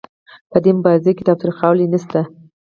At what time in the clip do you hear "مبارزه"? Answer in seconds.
0.77-1.11